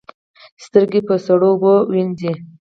سترګې 0.65 1.01
په 1.07 1.15
سړو 1.25 1.47
اوبو 1.53 1.73
وینځئ 1.93 2.33